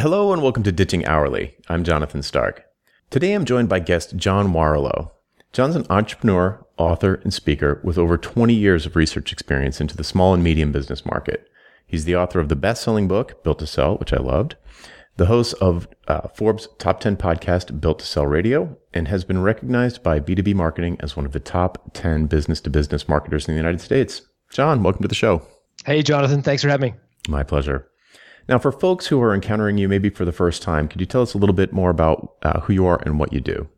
[0.00, 1.54] Hello and welcome to Ditching Hourly.
[1.68, 2.64] I'm Jonathan Stark.
[3.10, 5.10] Today I'm joined by guest John Warrillow.
[5.52, 10.02] John's an entrepreneur, author, and speaker with over 20 years of research experience into the
[10.02, 11.46] small and medium business market.
[11.86, 14.56] He's the author of the best-selling book Built to Sell, which I loved,
[15.18, 19.42] the host of uh, Forbes Top 10 podcast Built to Sell Radio, and has been
[19.42, 23.82] recognized by B2B Marketing as one of the top 10 business-to-business marketers in the United
[23.82, 24.22] States.
[24.50, 25.42] John, welcome to the show.
[25.84, 26.40] Hey, Jonathan.
[26.40, 26.98] Thanks for having me.
[27.28, 27.89] My pleasure.
[28.48, 31.22] Now, for folks who are encountering you maybe for the first time, could you tell
[31.22, 33.68] us a little bit more about uh, who you are and what you do?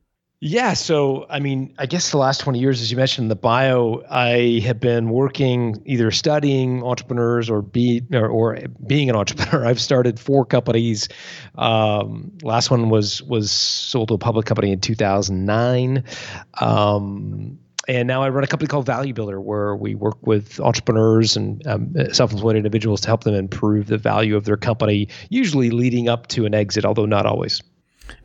[0.44, 0.72] Yeah.
[0.72, 4.02] So, I mean, I guess the last 20 years, as you mentioned in the bio,
[4.10, 9.64] I have been working either studying entrepreneurs or be or, or being an entrepreneur.
[9.68, 11.08] I've started four companies.
[11.54, 16.02] Um, last one was was sold to a public company in 2009.
[16.60, 21.36] Um, and now I run a company called Value Builder, where we work with entrepreneurs
[21.36, 26.08] and um, self-employed individuals to help them improve the value of their company, usually leading
[26.08, 27.62] up to an exit, although not always.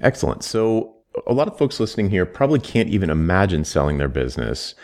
[0.01, 0.43] Excellent.
[0.43, 4.75] So a lot of folks listening here probably can't even imagine selling their business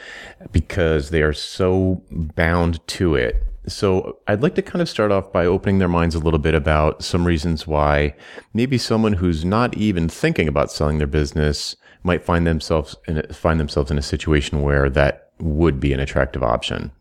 [0.52, 3.44] because they are so bound to it.
[3.67, 6.53] So I'd like to kind of start off by opening their minds a little bit
[6.53, 8.16] about some reasons why
[8.53, 13.34] maybe someone who's not even thinking about selling their business might find themselves in a,
[13.34, 16.91] find themselves in a situation where that would be an attractive option.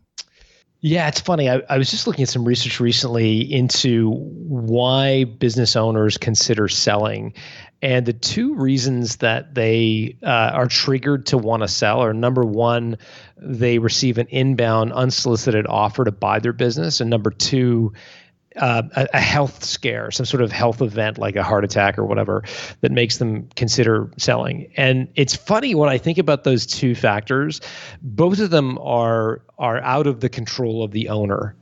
[0.85, 1.49] Yeah, it's funny.
[1.49, 7.33] I, I, was just looking at some research recently into why business owners consider selling.
[7.83, 12.45] And the two reasons that they uh, are triggered to want to sell are number
[12.45, 12.97] one,
[13.35, 17.01] they receive an inbound unsolicited offer to buy their business.
[17.01, 17.91] And number two,
[18.55, 22.05] uh, a, a, health scare, some sort of health event like a heart attack or
[22.05, 22.45] whatever
[22.79, 24.71] that makes them consider selling.
[24.77, 27.59] And it's funny when I think about those two factors,
[28.01, 31.53] both of them are are out of the control of the owner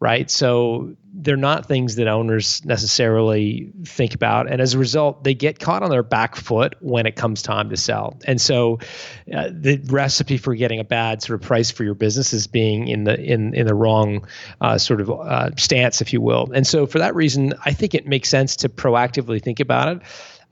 [0.00, 0.30] right?
[0.30, 4.50] So they're not things that owners necessarily think about.
[4.50, 7.70] And as a result, they get caught on their back foot when it comes time
[7.70, 8.18] to sell.
[8.26, 8.80] And so
[9.34, 12.88] uh, the recipe for getting a bad sort of price for your business is being
[12.88, 14.26] in the in in the wrong
[14.60, 16.50] uh, sort of uh, stance, if you will.
[16.52, 20.02] And so for that reason, I think it makes sense to proactively think about it.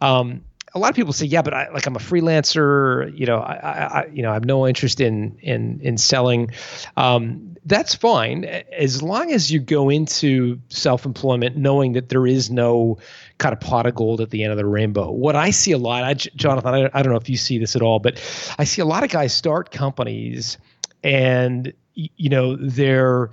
[0.01, 0.43] Um,
[0.75, 3.17] a lot of people say, yeah, but I like I'm a freelancer.
[3.17, 6.51] You know, I, I you know I have no interest in in in selling.
[6.97, 12.99] Um, that's fine as long as you go into self-employment knowing that there is no
[13.39, 15.11] kind of pot of gold at the end of the rainbow.
[15.11, 17.75] What I see a lot, I, Jonathan, I, I don't know if you see this
[17.75, 18.17] at all, but
[18.59, 20.59] I see a lot of guys start companies
[21.03, 23.31] and you know they're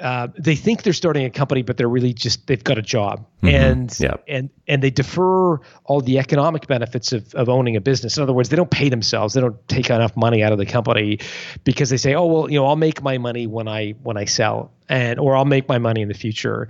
[0.00, 3.26] uh, they think they're starting a company, but they're really just they've got a job,
[3.42, 3.48] mm-hmm.
[3.54, 4.24] and yep.
[4.26, 8.16] and and they defer all the economic benefits of of owning a business.
[8.16, 10.66] In other words, they don't pay themselves, they don't take enough money out of the
[10.66, 11.18] company
[11.64, 14.24] because they say, oh well, you know, I'll make my money when I when I
[14.24, 16.68] sell, and or I'll make my money in the future,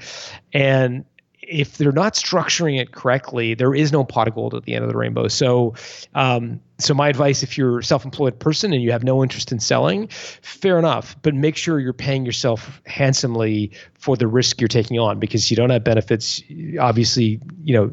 [0.52, 1.04] and
[1.50, 4.84] if they're not structuring it correctly, there is no pot of gold at the end
[4.84, 5.26] of the rainbow.
[5.26, 5.74] So,
[6.14, 9.58] um, so my advice, if you're a self-employed person and you have no interest in
[9.58, 14.98] selling, fair enough, but make sure you're paying yourself handsomely for the risk you're taking
[14.98, 16.40] on because you don't have benefits.
[16.78, 17.90] Obviously, you know,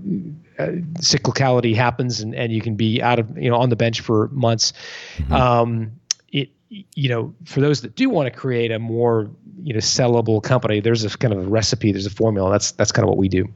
[0.60, 4.02] uh, cyclicality happens and, and you can be out of, you know, on the bench
[4.02, 4.72] for months.
[5.18, 5.34] Mm-hmm.
[5.34, 5.92] Um,
[6.32, 9.30] it, you know, for those that do want to create a more
[9.64, 12.52] you know sellable company, there's a kind of a recipe, there's a formula.
[12.52, 13.48] That's that's kind of what we do.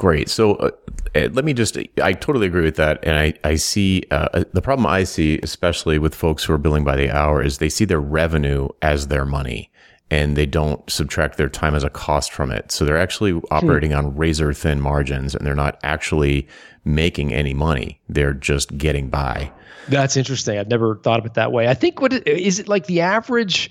[0.00, 0.30] Great.
[0.30, 0.70] So uh,
[1.14, 3.04] eh, let me just, I totally agree with that.
[3.04, 6.58] And I, I see uh, uh, the problem I see, especially with folks who are
[6.58, 9.70] billing by the hour, is they see their revenue as their money
[10.10, 12.72] and they don't subtract their time as a cost from it.
[12.72, 13.40] So they're actually hmm.
[13.50, 13.98] operating hmm.
[13.98, 16.48] on razor thin margins and they're not actually
[16.82, 18.00] making any money.
[18.08, 19.52] They're just getting by.
[19.88, 20.58] That's interesting.
[20.58, 21.68] I've never thought of it that way.
[21.68, 23.68] I think what is it like the average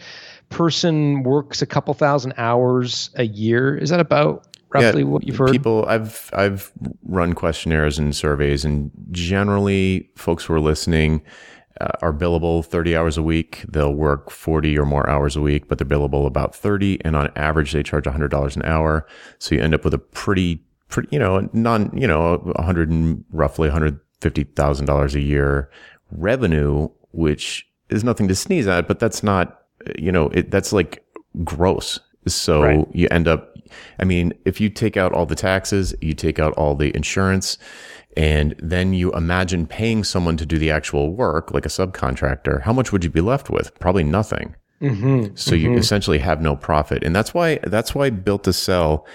[0.50, 3.78] person works a couple thousand hours a year.
[3.78, 5.52] Is that about roughly yeah, what you've heard?
[5.52, 6.72] People, I've I've
[7.04, 11.22] run questionnaires and surveys, and generally, folks who are listening
[11.82, 13.64] uh, are billable 30 hours a week.
[13.68, 17.31] They'll work 40 or more hours a week, but they're billable about 30, and on
[17.36, 19.08] average, they charge $100 an hour.
[19.38, 23.24] So you end up with a pretty, pretty, you know, non, you know, 100 and
[23.31, 25.69] roughly 150 thousand dollars a year
[26.12, 29.60] revenue, which is nothing to sneeze at, but that's not
[29.97, 31.03] you know, it, that's like
[31.44, 32.00] gross.
[32.27, 32.88] So right.
[32.94, 33.56] you end up,
[34.00, 37.57] I mean, if you take out all the taxes, you take out all the insurance,
[38.18, 42.74] and then you imagine paying someone to do the actual work, like a subcontractor, how
[42.74, 43.77] much would you be left with?
[43.80, 44.56] Probably nothing.
[44.81, 45.36] Mm-hmm.
[45.36, 45.74] So mm-hmm.
[45.74, 49.06] you essentially have no profit, and that's why that's why built to sell.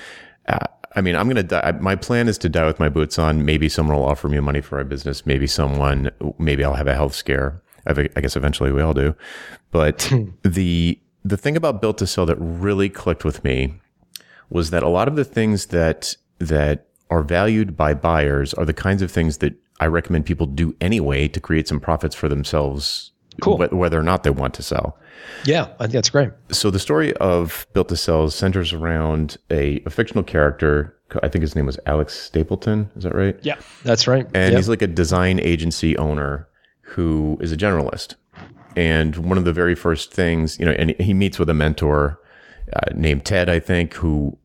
[0.46, 0.58] Uh,
[0.96, 1.72] I mean, I'm gonna die.
[1.80, 3.44] My plan is to die with my boots on.
[3.44, 5.24] Maybe someone will offer me money for my business.
[5.26, 6.10] Maybe someone.
[6.38, 7.62] Maybe I'll have a health scare.
[7.86, 9.14] I guess eventually we all do.
[9.70, 10.31] But hmm.
[10.42, 13.75] the the thing about built to sell that really clicked with me
[14.50, 18.72] was that a lot of the things that that are valued by buyers are the
[18.72, 23.12] kinds of things that I recommend people do anyway to create some profits for themselves,
[23.40, 23.58] cool.
[23.58, 24.98] whether or not they want to sell.
[25.44, 26.31] Yeah, I think that's great.
[26.50, 30.96] So the story of Built to Sell centers around a, a fictional character.
[31.22, 32.90] I think his name was Alex Stapleton.
[32.96, 33.36] Is that right?
[33.42, 34.26] Yeah, that's right.
[34.34, 34.56] And yep.
[34.56, 36.48] he's like a design agency owner
[36.84, 38.14] who is a generalist.
[38.76, 42.20] And one of the very first things, you know, and he meets with a mentor
[42.72, 44.36] uh, named Ted, I think, who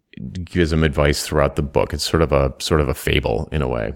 [0.44, 1.94] gives him advice throughout the book.
[1.94, 3.94] It's sort of a sort of a fable in a way.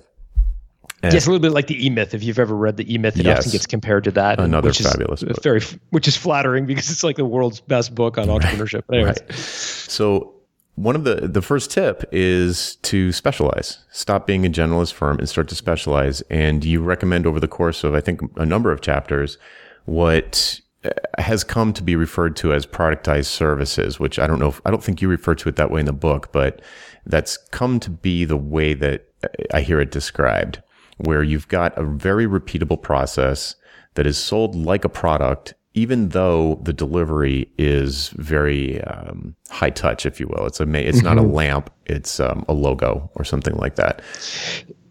[1.03, 2.13] And yeah, it's a little bit like the E Myth.
[2.13, 3.39] If you've ever read the E Myth, it yes.
[3.39, 4.39] often gets compared to that.
[4.39, 5.43] Another which fabulous is book.
[5.43, 8.83] Very, which is flattering because it's like the world's best book on entrepreneurship.
[8.89, 9.05] Right.
[9.05, 9.33] Right.
[9.33, 10.33] So
[10.75, 13.79] one of the the first tip is to specialize.
[13.91, 16.21] Stop being a generalist firm and start to specialize.
[16.29, 19.37] And you recommend over the course of I think a number of chapters
[19.85, 20.89] what uh,
[21.19, 24.71] has come to be referred to as productized services, which I don't know if I
[24.71, 26.61] don't think you refer to it that way in the book, but
[27.05, 30.61] that's come to be the way that uh, I hear it described,
[30.97, 33.55] where you've got a very repeatable process
[33.93, 40.05] that is sold like a product, even though the delivery is very um, high touch,
[40.05, 40.45] if you will.
[40.45, 41.05] It's a it's mm-hmm.
[41.05, 44.01] not a lamp, it's um, a logo or something like that.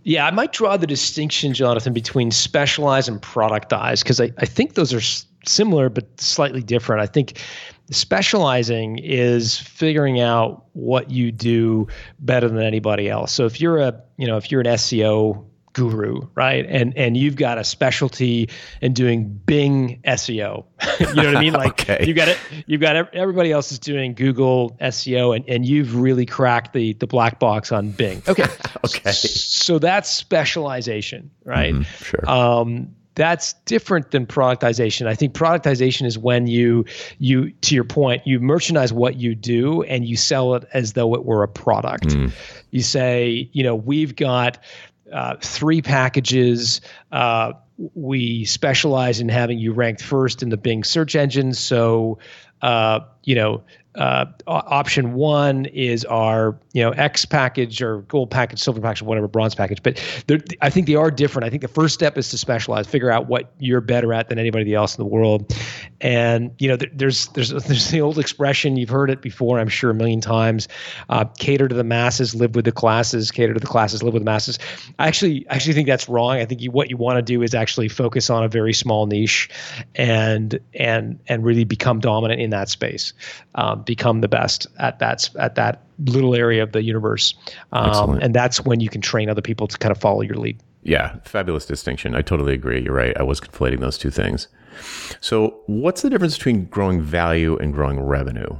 [0.04, 4.74] Yeah, I might draw the distinction, Jonathan, between specialized and productized because I, I think
[4.74, 7.02] those are similar but slightly different.
[7.02, 7.38] I think
[7.92, 11.86] specializing is figuring out what you do
[12.18, 13.32] better than anybody else.
[13.32, 16.64] So if you're a, you know, if you're an SEO guru, right?
[16.68, 18.48] And and you've got a specialty
[18.80, 20.64] in doing Bing SEO.
[21.00, 21.52] you know what I mean?
[21.52, 22.06] Like okay.
[22.06, 22.38] you got it.
[22.66, 27.06] You've got everybody else is doing Google SEO, and and you've really cracked the the
[27.06, 28.22] black box on Bing.
[28.32, 28.44] Okay.
[28.86, 29.10] okay.
[29.12, 31.74] So that's specialization, right?
[31.74, 32.30] Mm, sure.
[32.30, 35.06] Um, that's different than productization.
[35.06, 36.86] I think productization is when you
[37.18, 41.14] you to your point, you merchandise what you do and you sell it as though
[41.14, 42.08] it were a product.
[42.08, 42.32] Mm.
[42.70, 44.58] You say, you know, we've got
[45.12, 46.80] uh, three packages.
[47.10, 47.52] Uh,
[47.94, 51.52] we specialize in having you ranked first in the Bing search engine.
[51.52, 52.18] So,
[52.60, 53.62] uh, you know,
[53.94, 59.28] uh, option one is our you know X package or gold package, silver package, whatever
[59.28, 59.82] bronze package.
[59.82, 60.02] But
[60.62, 61.44] I think they are different.
[61.44, 64.38] I think the first step is to specialize, figure out what you're better at than
[64.38, 65.54] anybody else in the world.
[66.00, 69.90] And you know, there's there's there's the old expression you've heard it before, I'm sure
[69.90, 70.68] a million times.
[71.10, 73.30] Uh, cater to the masses, live with the classes.
[73.30, 74.58] Cater to the classes, live with the masses.
[74.98, 76.36] I actually actually think that's wrong.
[76.36, 79.06] I think you, what you want to do is actually focus on a very small
[79.06, 79.50] niche,
[79.94, 83.12] and and and really become dominant in that space.
[83.54, 87.34] Um, become the best at that at that little area of the universe,
[87.72, 90.58] um, and that's when you can train other people to kind of follow your lead.
[90.82, 92.14] Yeah, fabulous distinction.
[92.14, 92.82] I totally agree.
[92.82, 93.16] You're right.
[93.18, 94.48] I was conflating those two things.
[95.20, 98.56] So, what's the difference between growing value and growing revenue?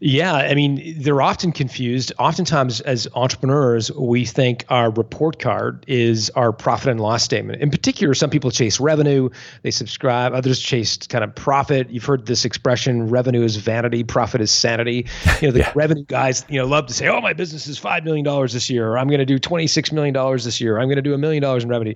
[0.00, 2.12] Yeah, I mean, they're often confused.
[2.18, 7.62] Oftentimes, as entrepreneurs, we think our report card is our profit and loss statement.
[7.62, 9.30] In particular, some people chase revenue,
[9.62, 11.88] they subscribe, others chase kind of profit.
[11.88, 15.06] You've heard this expression revenue is vanity, profit is sanity.
[15.40, 15.72] You know, the yeah.
[15.74, 18.88] revenue guys, you know, love to say, oh, my business is $5 million this year,
[18.88, 21.18] or I'm going to do $26 million this year, or, I'm going to do a
[21.18, 21.94] million dollars in revenue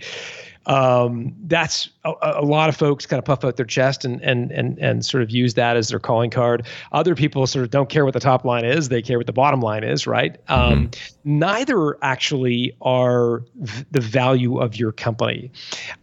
[0.66, 4.50] um, that's a, a, lot of folks kind of puff out their chest and and
[4.52, 6.66] and and sort of use that as their calling card.
[6.92, 9.32] Other people sort of don't care what the top line is; they care what the
[9.32, 10.34] bottom line is, right?
[10.46, 10.72] Mm-hmm.
[10.72, 10.90] Um,
[11.24, 15.50] neither actually are v- the value of your company.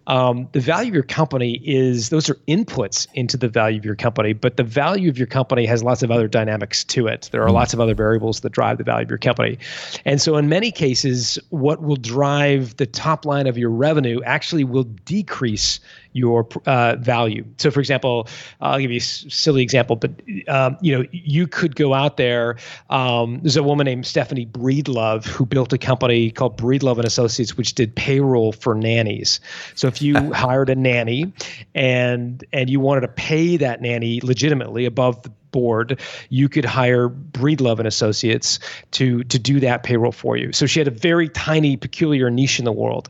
[0.05, 3.95] Um, the value of your company is those are inputs into the value of your
[3.95, 7.29] company, but the value of your company has lots of other dynamics to it.
[7.31, 7.55] There are mm-hmm.
[7.55, 9.57] lots of other variables that drive the value of your company,
[10.05, 14.63] and so in many cases, what will drive the top line of your revenue actually
[14.63, 15.79] will decrease
[16.13, 17.45] your uh, value.
[17.57, 18.27] So, for example,
[18.61, 20.11] I'll give you a silly example, but
[20.47, 22.57] um, you know, you could go out there.
[22.89, 27.55] Um, there's a woman named Stephanie Breedlove who built a company called Breedlove and Associates,
[27.55, 29.39] which did payroll for nannies.
[29.75, 31.31] So, if you hired a nanny
[31.75, 35.99] and and you wanted to pay that nanny legitimately above the board,
[36.29, 38.59] you could hire Breedlove and Associates
[38.91, 40.51] to to do that payroll for you.
[40.51, 43.09] So she had a very tiny, peculiar niche in the world.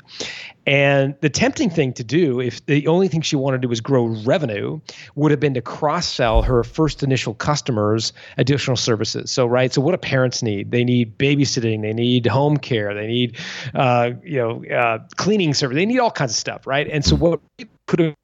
[0.67, 3.79] And the tempting thing to do, if the only thing she wanted to do was
[3.79, 4.81] grow revenue,
[5.15, 9.31] would have been to cross sell her first initial customers additional services.
[9.31, 10.71] So, right, so what do parents need?
[10.71, 13.37] They need babysitting, they need home care, they need,
[13.75, 16.87] uh, you know, uh, cleaning service, they need all kinds of stuff, right?
[16.91, 17.39] And so, what
[17.87, 18.15] could have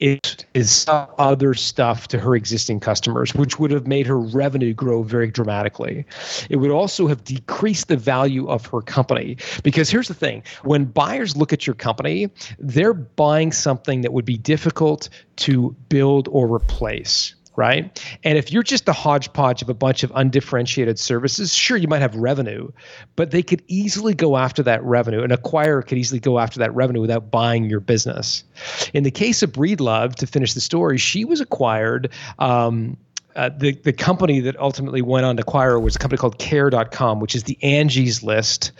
[0.00, 0.20] is
[0.54, 5.30] is other stuff to her existing customers, which would have made her revenue grow very
[5.30, 6.04] dramatically.
[6.48, 9.36] It would also have decreased the value of her company.
[9.62, 14.24] Because here's the thing when buyers look at your company, they're buying something that would
[14.24, 18.02] be difficult to build or replace right?
[18.24, 22.00] And if you're just a hodgepodge of a bunch of undifferentiated services, sure, you might
[22.00, 22.70] have revenue,
[23.16, 25.22] but they could easily go after that revenue.
[25.22, 28.44] An acquirer could easily go after that revenue without buying your business.
[28.94, 32.08] In the case of Breedlove, to finish the story, she was acquired.
[32.38, 32.96] Um,
[33.36, 37.20] uh, the the company that ultimately went on to acquire was a company called Care.com,
[37.20, 38.72] which is the Angie's List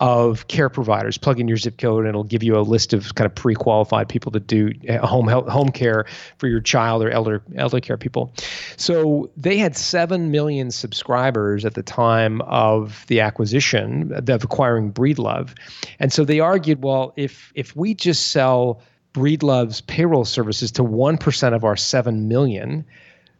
[0.00, 1.18] of care providers.
[1.18, 4.08] Plug in your zip code, and it'll give you a list of kind of pre-qualified
[4.08, 6.06] people to do uh, home health, home care
[6.38, 8.32] for your child or elder elder care people.
[8.76, 15.54] So they had seven million subscribers at the time of the acquisition of acquiring Breedlove,
[15.98, 18.80] and so they argued, well, if if we just sell
[19.12, 22.86] Breedlove's payroll services to one percent of our seven million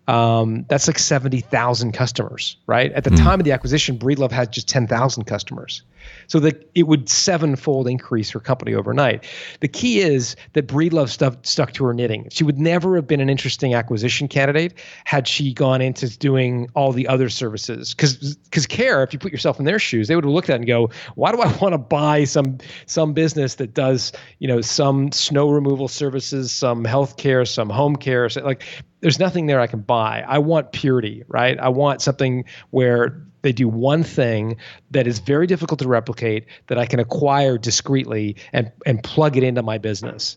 [0.08, 2.90] um, that's like 70,000 customers, right?
[2.92, 3.18] At the mm.
[3.18, 5.84] time of the acquisition, Breedlove had just 10,000 customers.
[6.26, 9.24] So that it would sevenfold increase her company overnight.
[9.60, 12.28] The key is that Breedlove stuff stuck to her knitting.
[12.30, 16.92] She would never have been an interesting acquisition candidate had she gone into doing all
[16.92, 17.94] the other services.
[17.94, 20.54] Because because Care, if you put yourself in their shoes, they would have looked at
[20.54, 24.48] it and go, why do I want to buy some some business that does you
[24.48, 28.64] know some snow removal services, some healthcare, some home care, so like
[29.00, 30.24] there's nothing there I can buy.
[30.26, 31.58] I want purity, right?
[31.58, 34.56] I want something where they do one thing
[34.90, 39.42] that is very difficult to replicate that I can acquire discreetly and and plug it
[39.42, 40.36] into my business.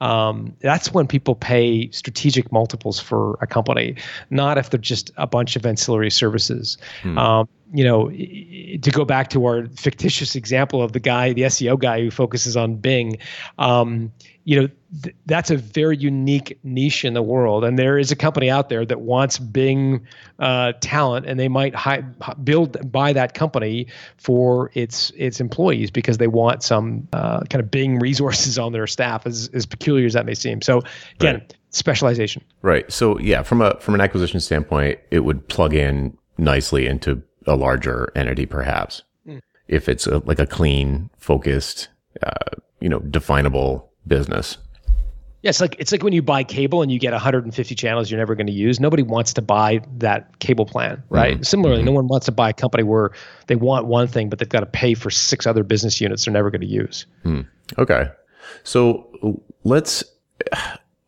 [0.00, 3.96] Um, that's when people pay strategic multiples for a company,
[4.28, 6.76] not if they're just a bunch of ancillary services.
[7.02, 7.18] Hmm.
[7.18, 11.78] Um, you know, to go back to our fictitious example of the guy, the SEO
[11.78, 13.18] guy who focuses on Bing,
[13.58, 14.12] um,
[14.44, 14.68] you know,
[15.02, 17.64] th- that's a very unique niche in the world.
[17.64, 20.06] And there is a company out there that wants Bing
[20.38, 22.02] uh, talent, and they might hi-
[22.42, 23.86] build buy that company
[24.16, 28.86] for its its employees because they want some uh, kind of Bing resources on their
[28.86, 30.62] staff, as as peculiar as that may seem.
[30.62, 30.82] So
[31.16, 31.54] again, right.
[31.70, 32.42] specialization.
[32.62, 32.90] Right.
[32.92, 37.56] So yeah, from a from an acquisition standpoint, it would plug in nicely into a
[37.56, 39.40] larger entity, perhaps, mm.
[39.68, 41.88] if it's a, like a clean, focused,
[42.22, 42.30] uh,
[42.80, 44.58] you know, definable business.
[45.44, 48.16] Yeah, it's like it's like when you buy cable and you get 150 channels you're
[48.16, 48.80] never going to use.
[48.80, 51.34] Nobody wants to buy that cable plan, right?
[51.34, 51.42] Mm-hmm.
[51.42, 51.86] Similarly, mm-hmm.
[51.86, 53.10] no one wants to buy a company where
[53.46, 56.32] they want one thing, but they've got to pay for six other business units they're
[56.32, 57.04] never going to use.
[57.24, 57.42] Hmm.
[57.76, 58.08] Okay,
[58.62, 60.02] so let's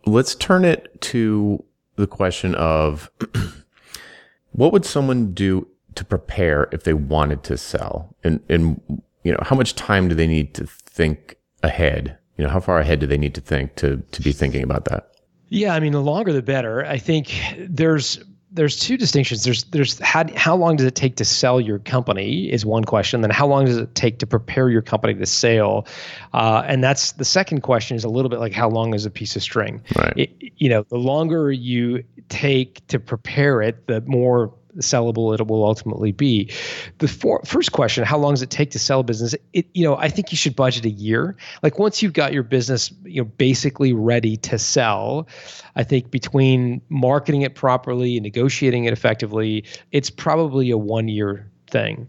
[0.05, 1.64] let's turn it to
[1.95, 3.11] the question of
[4.52, 8.83] what would someone do to prepare if they wanted to sell, and and
[9.23, 12.78] you know how much time do they need to think ahead you know, how far
[12.78, 15.11] ahead do they need to think to to be thinking about that?
[15.49, 16.85] Yeah, I mean, the longer the better.
[16.85, 18.19] I think there's
[18.57, 19.45] there's two distinctions.
[19.45, 23.21] There's there's how how long does it take to sell your company is one question.
[23.21, 25.87] Then how long does it take to prepare your company to sale?
[26.33, 29.11] Uh, and that's the second question is a little bit like how long is a
[29.11, 29.83] piece of string?
[29.97, 30.12] Right.
[30.16, 35.64] It, you know, the longer you take to prepare it, the more sellable it will
[35.64, 36.50] ultimately be.
[36.99, 39.35] The for, first question, how long does it take to sell a business?
[39.52, 41.37] It, you know, I think you should budget a year.
[41.62, 45.28] Like once you've got your business, you know, basically ready to sell,
[45.75, 51.50] I think between marketing it properly and negotiating it effectively, it's probably a one year
[51.68, 52.09] thing.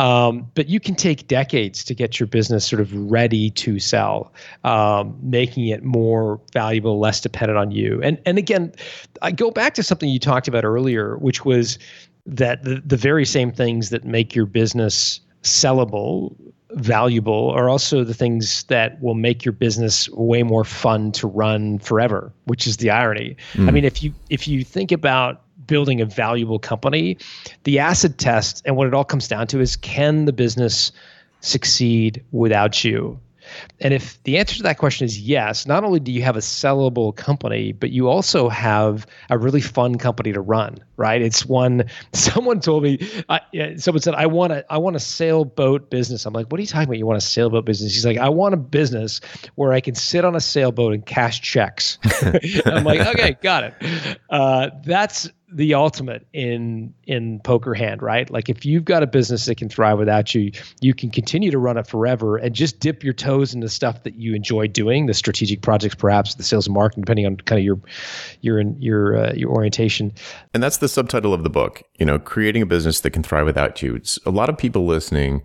[0.00, 4.32] Um, but you can take decades to get your business sort of ready to sell,
[4.64, 8.00] um, making it more valuable, less dependent on you.
[8.02, 8.72] And and again,
[9.20, 11.78] I go back to something you talked about earlier, which was
[12.24, 16.34] that the, the very same things that make your business sellable
[16.72, 21.80] valuable are also the things that will make your business way more fun to run
[21.80, 23.66] forever which is the irony mm.
[23.66, 27.16] i mean if you if you think about building a valuable company,
[27.64, 30.92] the acid test and what it all comes down to is can the business
[31.40, 33.18] succeed without you?
[33.80, 36.40] And if the answer to that question is yes, not only do you have a
[36.40, 41.20] sellable company, but you also have a really fun company to run, right?
[41.20, 41.84] It's one.
[42.12, 42.98] Someone told me,
[43.28, 43.38] uh,
[43.76, 46.66] someone said, "I want a, I want a sailboat business." I'm like, "What are you
[46.66, 46.98] talking about?
[46.98, 49.20] You want a sailboat business?" He's like, "I want a business
[49.54, 51.98] where I can sit on a sailboat and cash checks."
[52.66, 58.30] I'm like, "Okay, got it." Uh, that's the ultimate in in poker hand, right?
[58.30, 61.58] Like if you've got a business that can thrive without you, you can continue to
[61.58, 65.14] run it forever and just dip your toes into stuff that you enjoy doing, the
[65.14, 67.80] strategic projects, perhaps the sales and marketing, depending on kind of your
[68.40, 70.12] your your uh, your orientation.
[70.54, 71.82] And that's the subtitle of the book.
[71.98, 73.94] You know, creating a business that can thrive without you.
[73.96, 75.42] It's a lot of people listening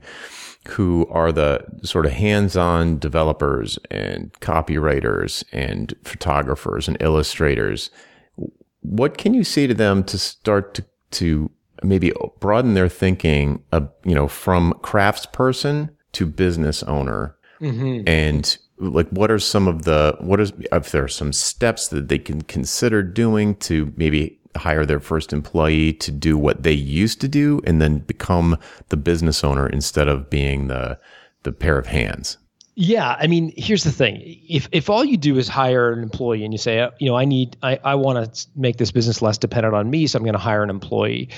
[0.69, 7.91] who are the sort of hands-on developers and copywriters and photographers and illustrators
[8.89, 11.51] what can you say to them to start to, to
[11.83, 17.35] maybe broaden their thinking, uh, you know, from craftsperson to business owner?
[17.61, 18.07] Mm-hmm.
[18.07, 22.07] And like, what are some of the, what is, if there are some steps that
[22.07, 27.21] they can consider doing to maybe hire their first employee to do what they used
[27.21, 28.57] to do and then become
[28.89, 30.97] the business owner instead of being the
[31.43, 32.37] the pair of hands.
[32.77, 36.43] Yeah, I mean, here's the thing: if if all you do is hire an employee
[36.43, 39.21] and you say, uh, you know, I need, I, I want to make this business
[39.21, 41.29] less dependent on me, so I'm going to hire an employee.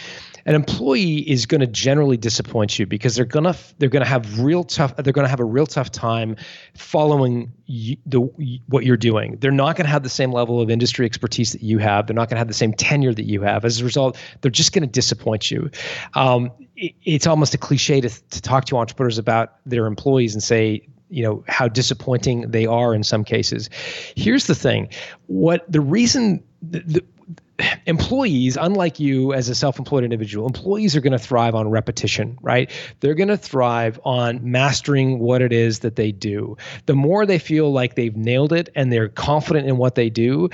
[0.47, 4.63] An employee is going to generally disappoint you because they're gonna they're gonna have real
[4.63, 6.37] tough they're gonna have a real tough time
[6.73, 8.21] following you, the
[8.67, 9.37] what you're doing.
[9.39, 12.07] They're not going to have the same level of industry expertise that you have.
[12.07, 13.63] They're not going to have the same tenure that you have.
[13.63, 15.69] As a result, they're just going to disappoint you.
[16.15, 20.41] Um, it, it's almost a cliche to to talk to entrepreneurs about their employees and
[20.41, 23.69] say you know how disappointing they are in some cases.
[24.15, 24.89] Here's the thing:
[25.27, 27.03] what the reason the, the
[27.87, 32.69] employees unlike you as a self-employed individual employees are going to thrive on repetition right?
[32.99, 36.55] They're going to thrive on mastering what it is that they do.
[36.85, 40.49] The more they feel like they've nailed it and they're confident in what they do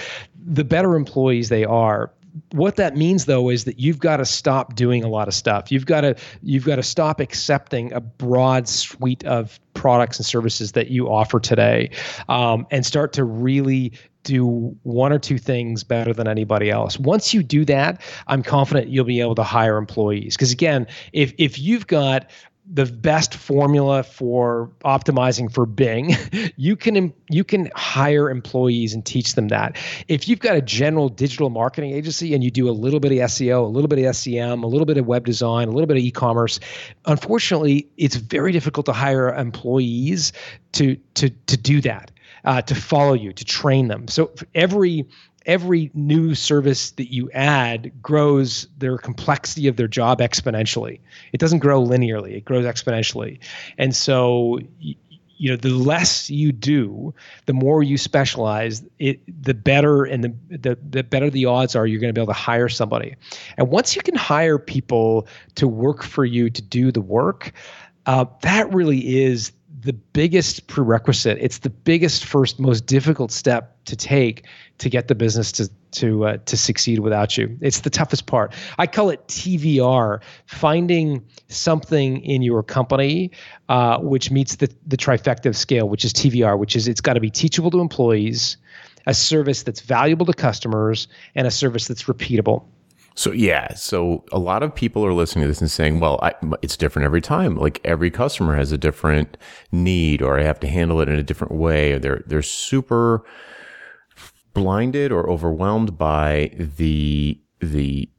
[0.46, 2.12] the better employees they are
[2.52, 5.72] what that means though is that you've got to stop doing a lot of stuff
[5.72, 10.72] you've got to you've got to stop accepting a broad suite of products and services
[10.72, 11.90] that you offer today
[12.30, 13.92] um, and start to really
[14.24, 16.98] do one or two things better than anybody else.
[16.98, 20.36] Once you do that, I'm confident you'll be able to hire employees.
[20.36, 22.30] Because again, if if you've got
[22.66, 26.16] the best formula for optimizing for Bing,
[26.56, 29.78] you can you can hire employees and teach them that.
[30.08, 33.18] If you've got a general digital marketing agency and you do a little bit of
[33.30, 35.98] SEO, a little bit of SEM, a little bit of web design, a little bit
[35.98, 36.60] of e-commerce,
[37.06, 40.32] unfortunately, it's very difficult to hire employees
[40.74, 42.12] to to to do that.
[42.46, 44.06] Uh, to follow you, to train them.
[44.10, 45.06] So every
[45.46, 51.00] every new service that you add grows their complexity of their job exponentially.
[51.32, 53.40] It doesn't grow linearly, it grows exponentially.
[53.78, 54.60] And so
[55.44, 57.14] you know the less you do
[57.48, 61.86] the more you specialize it the better and the, the the better the odds are
[61.86, 63.16] you're going to be able to hire somebody
[63.58, 67.52] and once you can hire people to work for you to do the work
[68.06, 69.52] uh, that really is
[69.84, 71.38] the biggest prerequisite.
[71.42, 74.46] It's the biggest, first, most difficult step to take
[74.78, 77.58] to get the business to to uh, to succeed without you.
[77.62, 78.54] It's the toughest part.
[78.78, 83.32] I call it TVR, finding something in your company
[83.70, 87.14] uh, which meets the the trifecta of scale, which is TVR, which is it's got
[87.14, 88.58] to be teachable to employees,
[89.06, 92.66] a service that's valuable to customers, and a service that's repeatable.
[93.16, 96.34] So yeah, so a lot of people are listening to this and saying, "Well, I,
[96.62, 97.56] it's different every time.
[97.58, 99.38] Like every customer has a different
[99.72, 103.24] need, or I have to handle it in a different way." Or they're they're super
[104.54, 108.10] blinded or overwhelmed by the the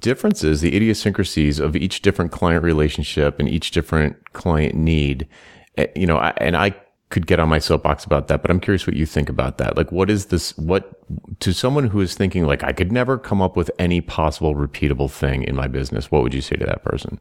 [0.00, 5.28] differences, the idiosyncrasies of each different client relationship and each different client need.
[5.76, 6.74] Eh, you know, and I
[7.10, 9.76] could get on my soapbox about that, but I'm curious what you think about that.
[9.76, 10.56] Like, what is this?
[10.58, 11.00] What
[11.40, 15.10] to someone who is thinking like I could never come up with any possible repeatable
[15.10, 16.10] thing in my business?
[16.10, 17.20] What would you say to that person?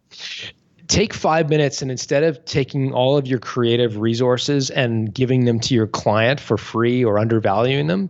[0.87, 5.59] Take five minutes and instead of taking all of your creative resources and giving them
[5.61, 8.09] to your client for free or undervaluing them,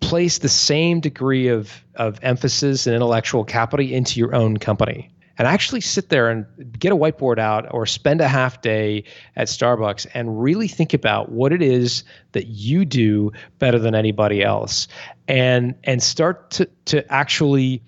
[0.00, 5.46] place the same degree of, of emphasis and intellectual capital into your own company and
[5.46, 6.46] actually sit there and
[6.78, 9.04] get a whiteboard out or spend a half day
[9.36, 14.42] at Starbucks and really think about what it is that you do better than anybody
[14.42, 14.88] else
[15.26, 17.82] and and start to to actually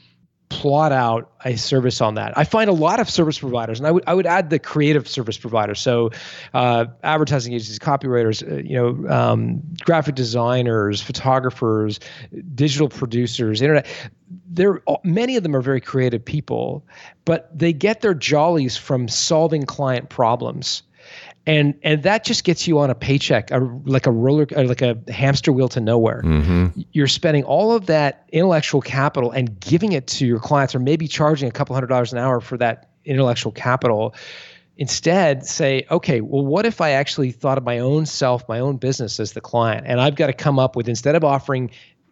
[0.51, 2.37] plot out a service on that.
[2.37, 5.09] I find a lot of service providers, and I would I would add the creative
[5.09, 5.81] service providers.
[5.81, 6.11] So,
[6.53, 12.01] uh, advertising agencies, copywriters, uh, you know, um, graphic designers, photographers,
[12.55, 13.87] digital producers, internet.
[14.53, 16.85] There, many of them are very creative people,
[17.25, 20.83] but they get their jollies from solving client problems
[21.47, 24.83] and and that just gets you on a paycheck, a, like a roller, uh, like
[24.83, 26.23] a hamster wheel to nowhere.
[26.23, 26.81] Mm-hmm.
[26.93, 31.09] You're spending all of that intellectual capital and giving it to your clients, or maybe
[31.09, 34.15] charging a couple hundred dollars an hour for that intellectual capital.
[34.77, 38.79] Instead, say, okay, well, what if I actually thought of my own self, my own
[38.79, 41.71] business as the client, and I've got to come up with instead of offering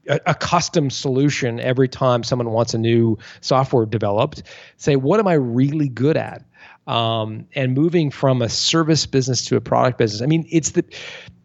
[0.09, 4.43] a, a, custom solution every time someone wants a new software developed.
[4.77, 6.45] Say, what am I really good at?
[6.89, 10.23] um, and moving from a service business to a product business.
[10.23, 10.85] I mean, it's the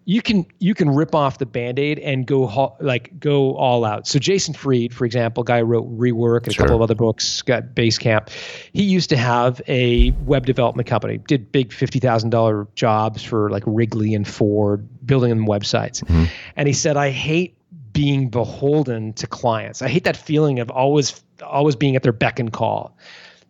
[0.06, 4.06] you can you can rip off the band-aid and go ho- like go all out
[4.06, 6.65] so jason fried for example guy wrote rework and sure.
[6.65, 8.30] a couple of other books got basecamp
[8.73, 14.13] he used to have a web development company did big $50000 jobs for like wrigley
[14.13, 16.26] and ford building them websites mm-hmm.
[16.58, 17.56] and he said i hate
[17.93, 22.39] being beholden to clients i hate that feeling of always always being at their beck
[22.39, 22.95] and call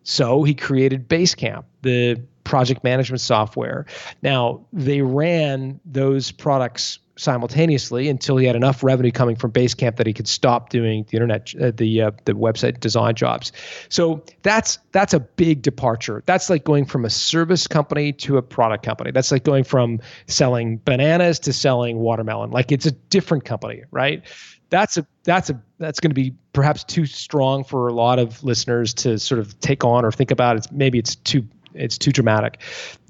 [0.04, 3.86] so he created Basecamp, the project management software.
[4.22, 10.06] Now, they ran those products simultaneously until he had enough revenue coming from Basecamp that
[10.06, 13.52] he could stop doing the internet, uh, the uh, the website design jobs.
[13.88, 16.22] So that's that's a big departure.
[16.26, 19.10] That's like going from a service company to a product company.
[19.10, 22.50] That's like going from selling bananas to selling watermelon.
[22.50, 24.22] Like it's a different company, right?
[24.70, 28.42] That's a that's a that's going to be perhaps too strong for a lot of
[28.42, 30.56] listeners to sort of take on or think about.
[30.56, 32.60] It's maybe it's too it's too dramatic.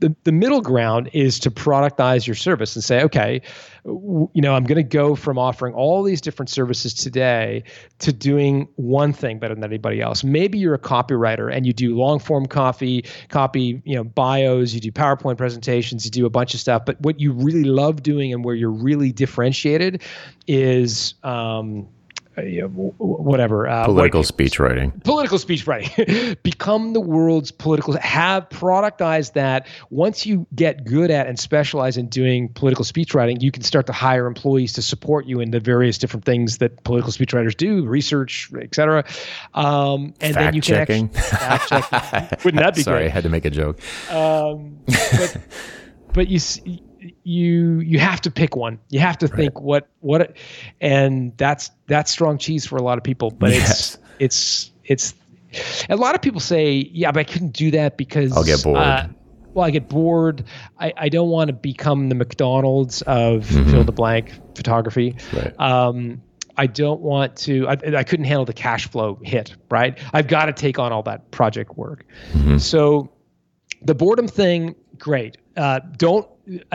[0.01, 3.43] The the middle ground is to productize your service and say, okay,
[3.85, 7.65] you know, I'm going to go from offering all these different services today
[7.99, 10.25] to doing one thing better than anybody else.
[10.25, 14.81] Maybe you're a copywriter and you do long form copy, copy, you know, bios, you
[14.81, 16.87] do PowerPoint presentations, you do a bunch of stuff.
[16.87, 20.03] But what you really love doing and where you're really differentiated
[20.47, 21.87] is um,
[22.37, 24.91] uh, whatever uh, political what, speech writing.
[25.05, 26.37] Political speech writing.
[26.43, 29.67] Become the world's political have productized that.
[29.91, 33.87] Once you get good at and specialize in doing political speech writing you can start
[33.87, 37.55] to hire employees to support you in the various different things that political speech writers
[37.55, 39.05] do research etc
[39.55, 41.09] um, and fact then you checking.
[41.09, 42.39] can actually fact checking.
[42.45, 43.11] Wouldn't that be sorry great?
[43.11, 43.79] i had to make a joke.
[44.11, 45.37] Um, but,
[46.13, 46.39] but you
[47.23, 48.79] you you have to pick one.
[48.91, 49.37] You have to right.
[49.37, 50.37] think what what,
[50.81, 53.31] and that's that's strong cheese for a lot of people.
[53.31, 53.99] But yes.
[54.19, 55.15] it's it's
[55.53, 58.63] it's a lot of people say, yeah, but I couldn't do that because I'll get
[58.63, 58.79] bored.
[58.79, 59.09] Uh,
[59.55, 60.45] well, I get bored.
[60.81, 63.71] I, I don't want to become the McDonald's of mm-hmm.
[63.71, 65.17] fill the blank photography.
[65.33, 65.61] Right.
[65.61, 66.23] Um,
[66.57, 67.69] I don't want to.
[67.69, 69.55] I, I, couldn't handle the cash flow hit.
[69.71, 69.99] Right.
[70.13, 72.05] I've got to take on all that project work.
[72.33, 72.59] Mm-hmm.
[72.59, 73.13] So
[73.83, 75.37] the boredom thing, great.
[75.57, 76.29] Uh, don't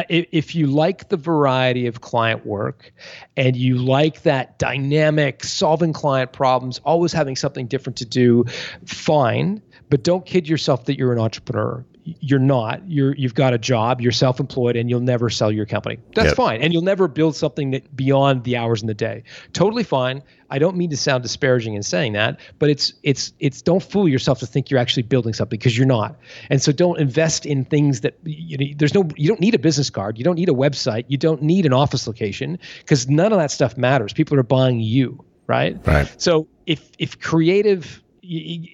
[0.09, 2.91] if you like the variety of client work
[3.37, 8.45] and you like that dynamic solving client problems always having something different to do
[8.85, 9.61] fine.
[9.89, 11.85] But don't kid yourself that you're an entrepreneur
[12.19, 12.81] you're not.
[12.89, 15.99] You're you've got a job you're self-employed and you'll never sell your company.
[16.15, 16.35] That's yep.
[16.35, 16.61] fine.
[16.61, 19.23] And you'll never build something that beyond the hours in the day.
[19.53, 20.23] Totally fine.
[20.49, 24.09] I don't mean to sound disparaging in saying that but it's it's it's don't fool
[24.09, 26.15] yourself to think you're actually building something because you're not.
[26.49, 29.59] And so don't invest in things that you know, there's no you don't need a
[29.59, 30.17] business card.
[30.17, 31.05] You don't need a website.
[31.07, 34.13] You don't need an office location because none of that stuff matters.
[34.13, 35.75] People are buying you right?
[35.85, 36.21] Right.
[36.21, 38.01] So if if creative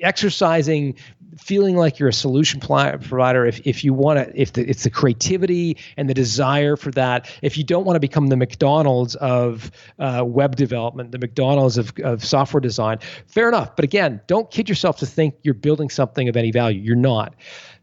[0.02, 0.96] exercising
[1.38, 4.90] feeling like you're a solution provider if, if you want to if the, it's the
[4.90, 9.72] creativity and the desire for that if you don't want to become the mcdonald's of
[10.00, 13.76] uh, web development the mcdonald's of, of software design fair enough.
[13.76, 16.82] But again don't kid yourself to think you're building something of any value.
[16.82, 17.36] You're not.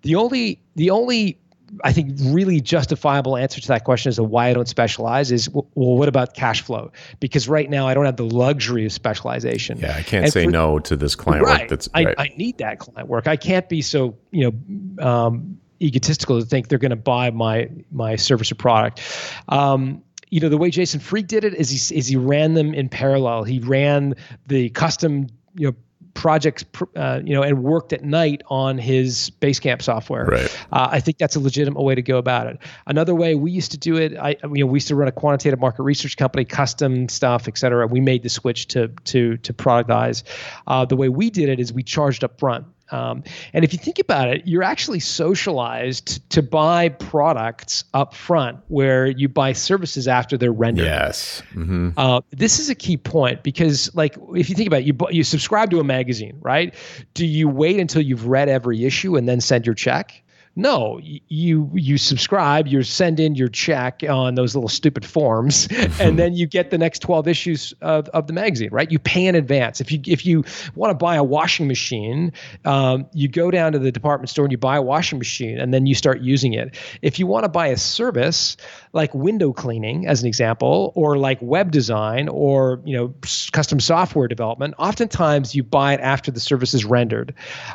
[0.02, 1.38] The only the only
[1.84, 5.48] I think really justifiable answer to that question as to why I don't specialize is
[5.50, 6.92] well, what about cash flow?
[7.20, 9.78] Because right now I don't have the luxury of specialization.
[9.78, 11.68] Yeah, I can't and say for, no to this client right, work.
[11.70, 12.14] That's right.
[12.18, 13.26] I, I need that client work.
[13.26, 14.52] I can't be so you
[14.98, 19.00] know um, egotistical to think they're going to buy my my service or product.
[19.48, 22.74] Um, you know the way Jason Fried did it is he is he ran them
[22.74, 23.44] in parallel.
[23.44, 24.14] He ran
[24.46, 25.76] the custom you know
[26.14, 26.64] projects,
[26.96, 30.24] uh, you know, and worked at night on his Basecamp software.
[30.24, 30.66] Right.
[30.70, 32.58] Uh, I think that's a legitimate way to go about it.
[32.86, 35.12] Another way we used to do it, I, you know, we used to run a
[35.12, 37.86] quantitative market research company, custom stuff, et cetera.
[37.86, 40.22] We made the switch to to to productize.
[40.66, 42.66] Uh, the way we did it is we charged up front.
[42.92, 48.58] Um, and if you think about it, you're actually socialized to buy products up front
[48.68, 50.84] where you buy services after they're rendered.
[50.84, 51.42] Yes.
[51.54, 51.90] Mm-hmm.
[51.96, 55.24] Uh, this is a key point because, like, if you think about it, you, you
[55.24, 56.74] subscribe to a magazine, right?
[57.14, 60.22] Do you wait until you've read every issue and then send your check?
[60.54, 65.66] No, you you subscribe, you send in your check on those little stupid forms,
[65.98, 68.68] and then you get the next twelve issues of, of the magazine.
[68.70, 68.90] Right?
[68.90, 69.80] You pay in advance.
[69.80, 72.32] If you if you want to buy a washing machine,
[72.66, 75.72] um, you go down to the department store and you buy a washing machine, and
[75.72, 76.76] then you start using it.
[77.00, 78.58] If you want to buy a service
[78.92, 83.14] like window cleaning, as an example, or like web design, or you know
[83.52, 87.34] custom software development, oftentimes you buy it after the service is rendered.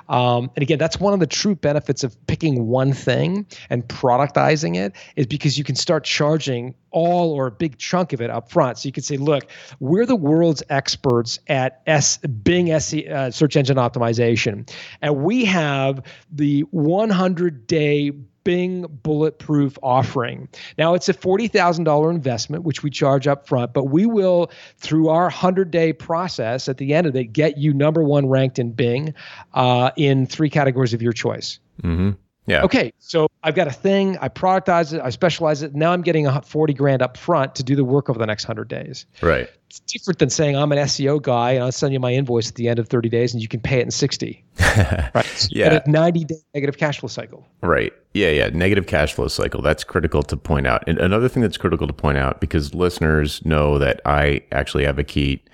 [0.09, 4.75] Um, and again, that's one of the true benefits of picking one thing and productizing
[4.75, 8.51] it is because you can start charging all or a big chunk of it up
[8.51, 8.77] front.
[8.77, 9.47] So you can say, look,
[9.79, 14.69] we're the world's experts at S, Bing SE, uh, search engine optimization,
[15.01, 18.11] and we have the 100 day
[18.47, 20.47] Bing bulletproof offering.
[20.77, 25.23] Now it's a $40,000 investment, which we charge up front, but we will, through our
[25.23, 29.13] 100 day process at the end of it, get you number one ranked in Bing
[29.53, 31.59] uh, in three categories of your choice.
[31.83, 32.11] Mm-hmm.
[32.45, 32.63] Yeah.
[32.63, 32.93] Okay.
[32.99, 35.73] So I've got a thing, I productize it, I specialize it.
[35.73, 38.43] Now I'm getting a 40 grand up front to do the work over the next
[38.43, 39.05] 100 days.
[39.21, 39.49] Right.
[39.67, 42.55] It's different than saying I'm an SEO guy and I'll send you my invoice at
[42.55, 44.43] the end of 30 days and you can pay it in 60.
[44.59, 45.47] right.
[45.49, 45.69] yeah.
[45.69, 47.47] But 90 day negative cash flow cycle.
[47.61, 47.93] Right.
[48.13, 48.31] Yeah.
[48.31, 48.49] Yeah.
[48.49, 49.61] Negative cash flow cycle.
[49.61, 50.83] That's critical to point out.
[50.85, 55.49] And another thing that's critical to point out because listeners know that I actually advocate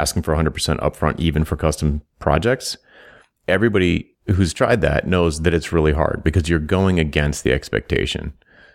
[0.00, 2.76] asking for 100% upfront, even for custom projects.
[3.46, 8.32] Everybody who's tried that knows that it's really hard because you're going against the expectation.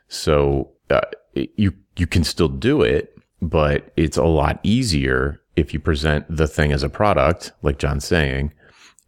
[0.08, 1.02] So uh,
[1.34, 6.48] you you can still do it, but it's a lot easier if you present the
[6.48, 8.54] thing as a product, like John's saying,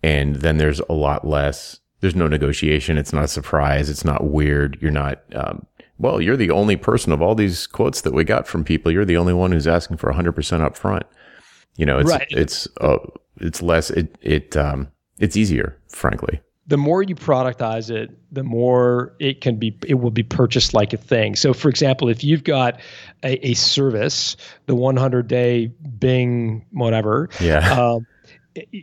[0.01, 1.79] and then there's a lot less.
[2.01, 2.97] There's no negotiation.
[2.97, 3.89] It's not a surprise.
[3.89, 4.77] It's not weird.
[4.82, 5.23] You're not.
[5.34, 5.65] Um,
[5.97, 8.91] well, you're the only person of all these quotes that we got from people.
[8.91, 11.06] You're the only one who's asking for 100% up front.
[11.77, 12.27] You know, it's right.
[12.29, 12.97] it's uh,
[13.38, 13.89] it's less.
[13.89, 19.58] It it um, it's easier, frankly the more you productize it, the more it can
[19.58, 21.36] be it will be purchased like a thing.
[21.36, 22.80] So for example, if you've got
[23.23, 25.67] a, a service, the 100 day
[25.99, 27.73] Bing whatever, yeah.
[27.93, 28.08] Um,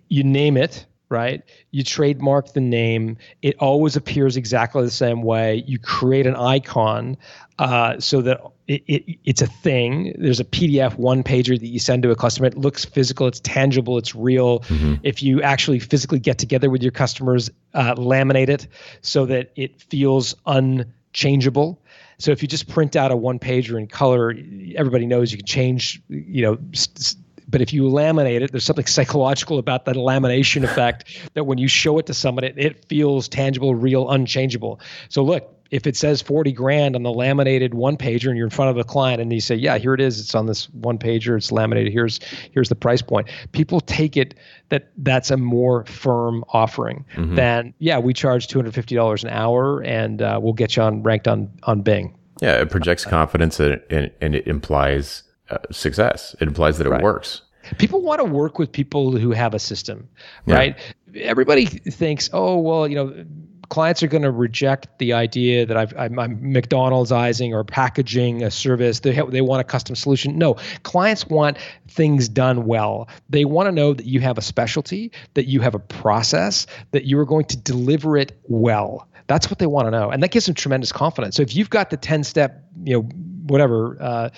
[0.08, 1.42] you name it, right?
[1.70, 3.16] You trademark the name.
[3.40, 5.62] It always appears exactly the same way.
[5.64, 7.16] You create an icon
[7.60, 8.40] uh, so that
[8.70, 10.14] it, it, it's a thing.
[10.16, 12.46] There's a PDF one pager that you send to a customer.
[12.46, 14.60] It looks physical, it's tangible, it's real.
[14.60, 14.94] Mm-hmm.
[15.02, 18.68] If you actually physically get together with your customers, uh, laminate it
[19.02, 21.82] so that it feels unchangeable.
[22.18, 24.36] So if you just print out a one pager in color,
[24.76, 27.16] everybody knows you can change, you know, st-
[27.48, 31.66] but if you laminate it, there's something psychological about that lamination effect that when you
[31.66, 34.78] show it to someone, it, it feels tangible, real, unchangeable.
[35.08, 38.50] So look, if it says 40 grand on the laminated one pager and you're in
[38.50, 40.20] front of a client and you say, yeah, here it is.
[40.20, 41.36] It's on this one pager.
[41.36, 41.92] It's laminated.
[41.92, 42.18] Here's,
[42.52, 43.28] here's the price point.
[43.52, 44.34] People take it
[44.70, 47.36] that that's a more firm offering mm-hmm.
[47.36, 51.50] than, yeah, we charge $250 an hour and uh, we'll get you on ranked on,
[51.64, 52.16] on Bing.
[52.40, 52.60] Yeah.
[52.60, 56.34] It projects confidence and, and, and it implies uh, success.
[56.40, 57.02] It implies that it right.
[57.02, 57.42] works.
[57.78, 60.08] People want to work with people who have a system,
[60.46, 60.76] right?
[61.14, 63.24] Everybody thinks, oh, well, you know,
[63.70, 69.00] clients are going to reject the idea that i am McDonald'sizing or packaging a service.
[69.00, 70.36] They, they want a custom solution.
[70.36, 71.56] No, clients want
[71.88, 73.08] things done well.
[73.30, 77.04] They want to know that you have a specialty, that you have a process, that
[77.04, 79.08] you are going to deliver it well.
[79.28, 81.36] That's what they want to know, and that gives them tremendous confidence.
[81.36, 83.02] So if you've got the ten step, you know,
[83.46, 84.30] whatever uh,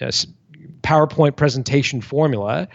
[0.00, 0.10] uh
[0.82, 2.66] PowerPoint presentation formula,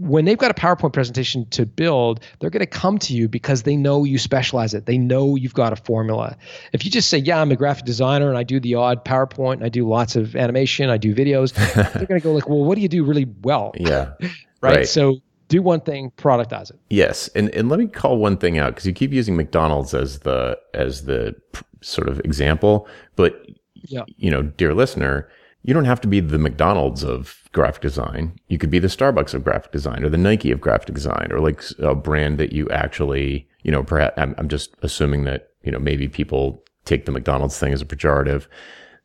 [0.00, 3.64] when they've got a PowerPoint presentation to build, they're going to come to you because
[3.64, 4.86] they know you specialize it.
[4.86, 6.36] They know you've got a formula.
[6.72, 9.54] If you just say, "Yeah, I'm a graphic designer and I do the odd PowerPoint
[9.54, 11.52] and I do lots of animation, I do videos,"
[11.94, 14.12] they're going to go like, "Well, what do you do really well?" Yeah.
[14.20, 14.76] right?
[14.76, 14.88] right?
[14.88, 16.78] So do one thing, productize it.
[16.88, 20.20] Yes, and and let me call one thing out because you keep using McDonald's as
[20.20, 21.34] the as the
[21.82, 24.04] sort of example, but yeah.
[24.16, 25.28] you know, dear listener,
[25.62, 28.38] you don't have to be the McDonald's of graphic design.
[28.48, 31.40] You could be the Starbucks of graphic design or the Nike of graphic design or
[31.40, 35.70] like a brand that you actually, you know, perhaps I'm, I'm just assuming that, you
[35.70, 38.46] know, maybe people take the McDonald's thing as a pejorative.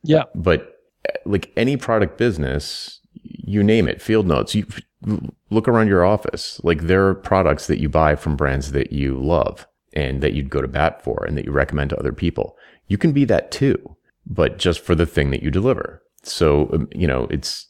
[0.03, 0.23] Yeah.
[0.33, 4.65] But eh, like any product business, you name it, field notes, you
[5.49, 6.61] look around your office.
[6.63, 10.49] Like there are products that you buy from brands that you love and that you'd
[10.49, 12.57] go to bat for and that you recommend to other people.
[12.87, 16.01] You can be that too, but just for the thing that you deliver.
[16.27, 17.67] So, um, you know, it's,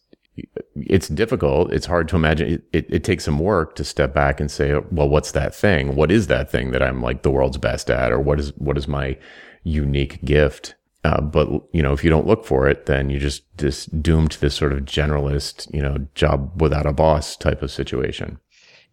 [0.76, 1.72] it's difficult.
[1.72, 2.54] It's hard to imagine.
[2.54, 5.96] It, it, it, takes some work to step back and say, well, what's that thing?
[5.96, 8.12] What is that thing that I'm like the world's best at?
[8.12, 9.18] Or what is, what is my
[9.64, 10.76] unique gift?
[11.06, 14.32] Uh, but you know, if you don't look for it, then you just just doomed
[14.32, 18.40] to this sort of generalist, you know, job without a boss type of situation.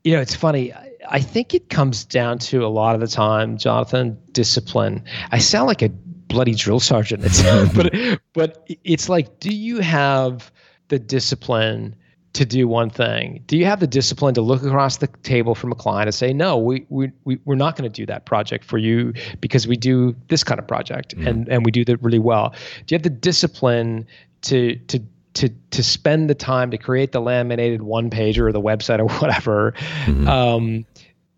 [0.04, 0.74] You know, it's funny.
[1.08, 5.04] I think it comes down to a lot of the time, Jonathan, discipline.
[5.30, 5.88] I sound like a
[6.28, 7.24] bloody drill sergeant.
[7.24, 7.42] It's,
[7.74, 10.52] but but it's like, do you have
[10.88, 11.96] the discipline
[12.32, 13.42] to do one thing?
[13.46, 16.32] Do you have the discipline to look across the table from a client and say,
[16.32, 19.76] no, we we, we we're not going to do that project for you because we
[19.76, 22.50] do this kind of project mm and and we do that really well.
[22.86, 24.06] Do you have the discipline
[24.42, 25.00] to to
[25.34, 29.08] to to spend the time to create the laminated one page or the website or
[29.20, 29.72] whatever
[30.04, 30.28] mm-hmm.
[30.28, 30.84] um,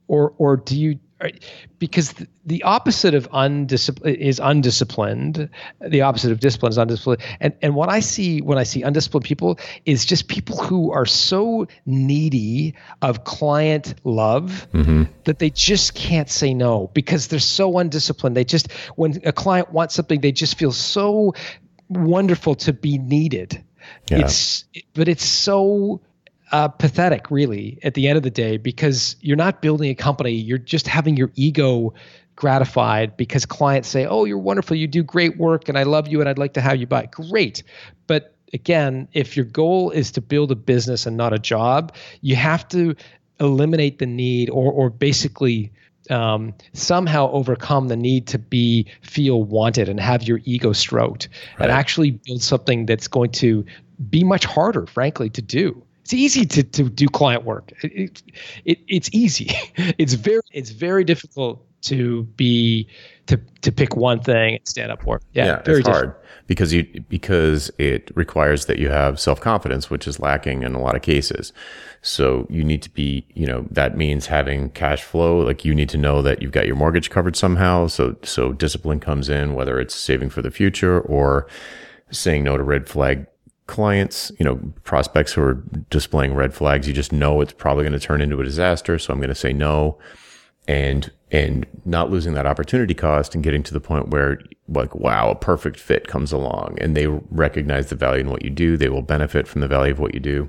[0.09, 0.99] or or do you
[1.79, 5.49] because the opposite of undisciplined is undisciplined.
[5.81, 7.23] The opposite of discipline is undisciplined.
[7.41, 11.07] And and what I see when I see undisciplined people is just people who are
[11.07, 15.05] so needy of client love mm-hmm.
[15.25, 18.37] that they just can't say no because they're so undisciplined.
[18.37, 21.35] They just when a client wants something, they just feel so
[21.89, 23.65] wonderful to be needed.
[24.11, 24.19] Yeah.
[24.21, 26.01] It's but it's so
[26.55, 30.31] uh, pathetic, really, at the end of the day, because you're not building a company.
[30.31, 31.93] You're just having your ego
[32.37, 34.77] gratified because clients say, "Oh, you're wonderful.
[34.77, 37.07] You do great work and I love you and I'd like to have you buy."
[37.07, 37.65] Great.
[38.07, 42.37] But again, if your goal is to build a business and not a job, you
[42.37, 42.95] have to
[43.41, 45.73] eliminate the need or or basically
[46.09, 51.65] um, somehow overcome the need to be feel wanted and have your ego stroked right.
[51.65, 53.65] and actually build something that's going to
[54.09, 58.23] be much harder frankly to do it's easy to, to do client work it,
[58.65, 59.51] it, it's easy
[59.99, 62.89] it's very it's very difficult to be
[63.27, 65.21] to to pick one thing and stand up for.
[65.33, 66.15] Yeah, yeah very it's hard
[66.47, 70.81] because you because it requires that you have self confidence, which is lacking in a
[70.81, 71.53] lot of cases.
[72.03, 75.39] So you need to be, you know, that means having cash flow.
[75.39, 77.87] Like you need to know that you've got your mortgage covered somehow.
[77.87, 81.47] So so discipline comes in, whether it's saving for the future or
[82.11, 83.27] saying no to red flag
[83.67, 86.87] clients, you know, prospects who are displaying red flags.
[86.87, 88.99] You just know it's probably going to turn into a disaster.
[88.99, 89.99] So I'm going to say no
[90.67, 95.31] and and not losing that opportunity cost and getting to the point where like wow
[95.31, 98.89] a perfect fit comes along and they recognize the value in what you do they
[98.89, 100.49] will benefit from the value of what you do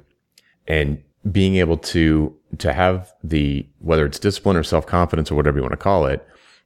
[0.68, 1.02] and
[1.32, 5.74] being able to to have the whether it's discipline or self-confidence or whatever you want
[5.74, 6.26] to call it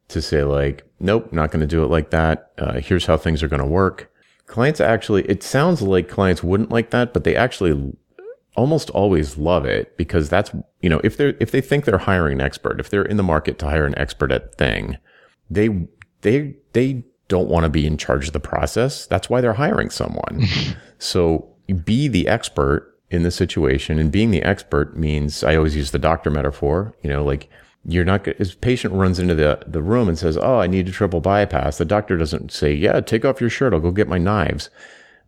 [0.10, 3.42] to say like nope not going to do it like that uh, here's how things
[3.42, 4.12] are going to work
[4.50, 7.94] clients actually it sounds like clients wouldn't like that but they actually
[8.56, 12.40] almost always love it because that's you know if they're if they think they're hiring
[12.40, 14.98] an expert if they're in the market to hire an expert at thing
[15.50, 15.70] they
[16.22, 19.06] they they don't want to be in charge of the process.
[19.06, 20.46] That's why they're hiring someone.
[21.02, 25.92] So be the expert in the situation and being the expert means i always use
[25.92, 27.50] the doctor metaphor you know like
[27.86, 30.92] you're not as patient runs into the the room and says oh i need a
[30.92, 34.18] triple bypass the doctor doesn't say yeah take off your shirt i'll go get my
[34.18, 34.70] knives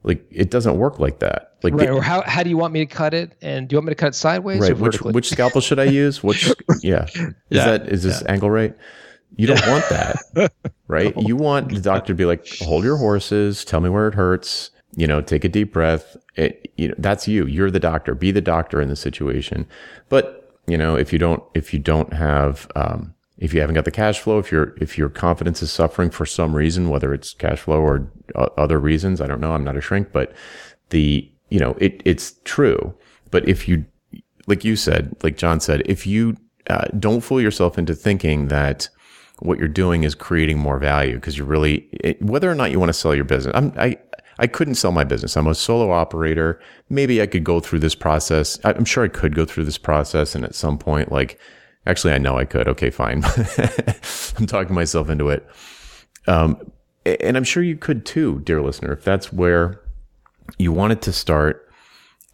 [0.03, 1.53] like it doesn't work like that.
[1.61, 3.33] Like right, or how how do you want me to cut it?
[3.41, 4.75] And do you want me to cut it sideways right.
[4.75, 6.23] Which which scalpel should I use?
[6.23, 7.03] Which yeah.
[7.03, 7.65] Is yeah.
[7.65, 8.31] that is this yeah.
[8.31, 8.75] angle right?
[9.35, 10.51] You don't want that.
[10.87, 11.15] Right?
[11.15, 11.21] No.
[11.25, 14.71] You want the doctor to be like, hold your horses, tell me where it hurts,
[14.97, 16.17] you know, take a deep breath.
[16.35, 17.45] It, you know, that's you.
[17.45, 18.13] You're the doctor.
[18.13, 19.67] Be the doctor in the situation.
[20.09, 23.85] But, you know, if you don't if you don't have um if you haven't got
[23.85, 27.33] the cash flow, if your if your confidence is suffering for some reason, whether it's
[27.33, 29.53] cash flow or other reasons, I don't know.
[29.53, 30.33] I'm not a shrink, but
[30.91, 32.93] the you know it it's true.
[33.31, 33.85] But if you
[34.47, 36.37] like you said, like John said, if you
[36.69, 38.89] uh, don't fool yourself into thinking that
[39.39, 42.79] what you're doing is creating more value because you're really it, whether or not you
[42.79, 43.55] want to sell your business.
[43.55, 43.97] I'm, I
[44.41, 45.37] I couldn't sell my business.
[45.37, 46.59] I'm a solo operator.
[46.89, 48.59] Maybe I could go through this process.
[48.65, 51.39] I'm sure I could go through this process and at some point like
[51.87, 52.67] Actually, I know I could.
[52.67, 53.23] Okay, fine.
[54.37, 55.47] I'm talking myself into it.
[56.27, 56.71] Um,
[57.05, 59.81] and I'm sure you could too, dear listener, if that's where
[60.59, 61.67] you wanted to start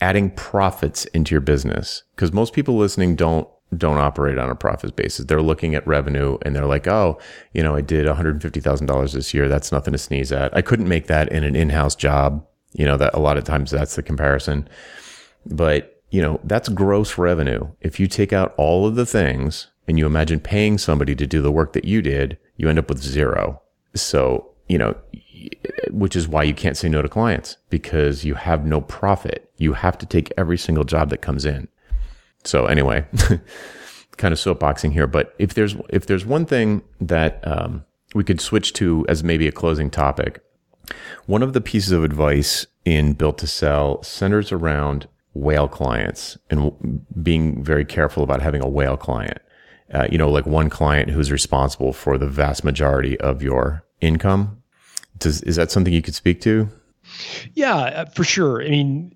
[0.01, 2.03] adding profits into your business.
[2.15, 5.25] Because most people listening don't don't operate on a profit basis.
[5.25, 7.19] They're looking at revenue and they're like, oh,
[7.53, 9.47] you know, I did $150,000 this year.
[9.47, 10.55] That's nothing to sneeze at.
[10.55, 12.45] I couldn't make that in an in-house job.
[12.73, 14.67] You know, that a lot of times that's the comparison.
[15.45, 17.67] But you know, that's gross revenue.
[17.81, 21.41] If you take out all of the things and you imagine paying somebody to do
[21.41, 23.61] the work that you did, you end up with zero.
[23.93, 24.95] So, you know,
[25.91, 29.51] which is why you can't say no to clients because you have no profit.
[29.57, 31.67] You have to take every single job that comes in.
[32.43, 33.05] So anyway,
[34.17, 37.83] kind of soapboxing here, but if there's, if there's one thing that, um,
[38.15, 40.41] we could switch to as maybe a closing topic,
[41.25, 47.03] one of the pieces of advice in built to sell centers around whale clients and
[47.21, 49.39] being very careful about having a whale client.
[49.93, 54.61] Uh, you know, like one client who's responsible for the vast majority of your income.
[55.17, 56.69] Does, is that something you could speak to?
[57.53, 58.61] Yeah, uh, for sure.
[58.61, 59.15] I mean,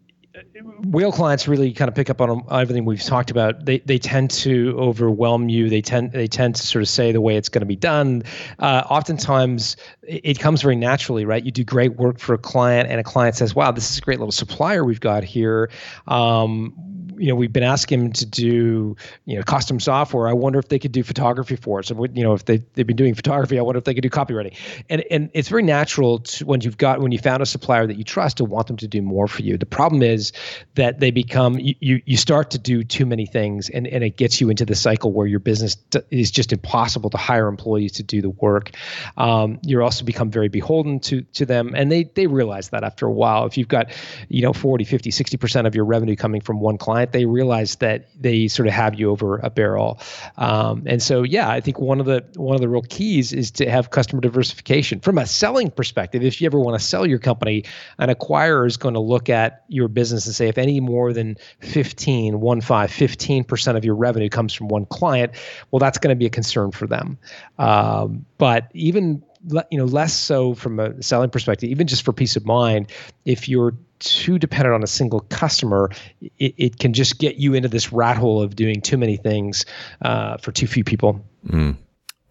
[0.84, 3.66] whale clients really kind of pick up on everything we've talked about.
[3.66, 5.70] They they tend to overwhelm you.
[5.70, 8.24] They tend they tend to sort of say the way it's going to be done.
[8.60, 11.44] Uh, oftentimes, it, it comes very naturally, right?
[11.44, 14.02] You do great work for a client, and a client says, "Wow, this is a
[14.02, 15.70] great little supplier we've got here."
[16.08, 16.91] Um,
[17.22, 20.28] you know, we've been asking them to do, you know, custom software.
[20.28, 21.92] I wonder if they could do photography for us.
[21.92, 24.10] And you know, if they they've been doing photography, I wonder if they could do
[24.10, 24.56] copywriting.
[24.90, 27.98] And and it's very natural to, when you've got when you found a supplier that
[27.98, 29.58] you trust to want them to do more for you.
[29.58, 30.34] The problem is
[30.76, 34.42] that they become you you start to do too many things, and and it gets
[34.42, 35.78] you into the cycle where your business
[36.10, 38.72] is just impossible to hire employees to do the work.
[39.18, 43.06] Um, you're also become very beholden to to them, and they they realize that after
[43.06, 43.46] a while.
[43.46, 43.92] If you've got
[44.28, 47.76] you know 40, 50, 60 percent of your revenue coming from one client they realize
[47.78, 50.00] that they sort of have you over a barrel.
[50.38, 53.52] Um, and so, yeah, I think one of the one of the real keys is
[53.52, 56.24] to have customer diversification from a selling perspective.
[56.24, 57.64] If you ever want to sell your company,
[57.98, 61.38] an acquirer is going to look at your business and say, if any more than
[61.60, 65.34] 15, one five, 15 percent of your revenue comes from one client,
[65.72, 67.18] well, that's going to be a concern for them.
[67.58, 69.24] Um, but even
[69.72, 72.92] you know less so from a selling perspective even just for peace of mind
[73.26, 75.90] if you're too dependent on a single customer
[76.22, 79.66] it, it can just get you into this rat hole of doing too many things
[80.02, 81.24] uh, for too few people.
[81.48, 81.78] Mm.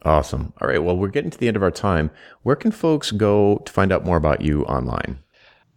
[0.05, 0.53] awesome.
[0.61, 0.83] All right.
[0.83, 2.11] Well we're getting to the end of our time.
[2.43, 5.18] Where can folks go to find out more about you online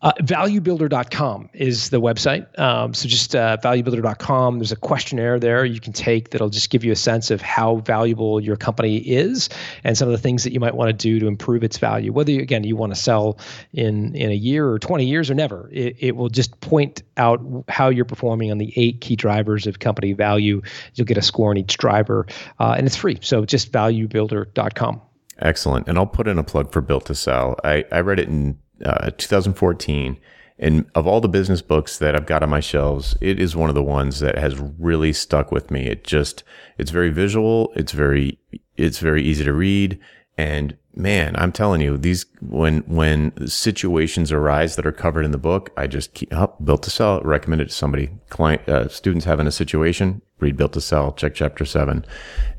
[0.04, 2.60] uh, valuebuilder.com is the website.
[2.60, 4.60] Um, so just uh, valuebuilder.com.
[4.60, 7.78] There's a questionnaire there you can take that'll just give you a sense of how
[7.78, 9.47] valuable your company is
[9.86, 12.12] and some of the things that you might want to do to improve its value.
[12.12, 13.39] Whether, you, again, you want to sell
[13.72, 17.41] in, in a year or 20 years or never, it, it will just point out
[17.70, 20.62] how you're performing on the eight key drivers of company value.
[20.95, 22.28] You'll get a score on each driver,
[22.60, 23.20] uh, and it's free.
[23.22, 25.01] So just valuebuilder.com.
[25.39, 25.88] Excellent.
[25.88, 27.58] And I'll put in a plug for Built to Sell.
[27.64, 30.17] I, I read it in uh, 2014.
[30.59, 33.69] And of all the business books that I've got on my shelves, it is one
[33.69, 35.88] of the ones that has really stuck with me.
[35.88, 36.43] It just,
[36.77, 37.73] it's very visual.
[37.75, 38.39] It's very,
[38.77, 39.99] it's very easy to read.
[40.38, 45.38] And man, I'm telling you, these, when, when situations arise that are covered in the
[45.38, 48.88] book, I just keep up oh, built to sell, recommend it to somebody, client, uh,
[48.88, 52.05] students having a situation, read built to sell, check chapter seven.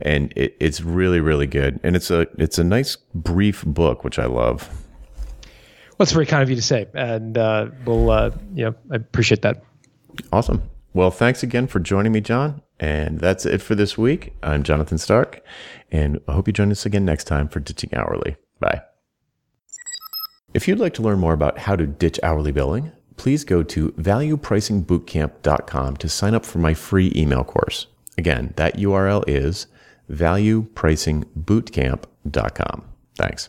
[0.00, 1.80] And it, it's really, really good.
[1.82, 4.68] And it's a, it's a nice brief book, which I love.
[5.96, 9.42] Well, it's very kind of you to say, and uh, we'll, uh, know, I appreciate
[9.42, 9.62] that.
[10.32, 10.62] Awesome.
[10.92, 12.62] Well, thanks again for joining me, John.
[12.80, 14.34] And that's it for this week.
[14.42, 15.40] I'm Jonathan Stark,
[15.92, 18.36] and I hope you join us again next time for Ditching Hourly.
[18.58, 18.82] Bye.
[20.52, 23.92] If you'd like to learn more about how to ditch hourly billing, please go to
[23.92, 27.86] valuepricingbootcamp.com to sign up for my free email course.
[28.16, 29.66] Again, that URL is
[30.10, 32.84] valuepricingbootcamp.com.
[33.16, 33.48] Thanks.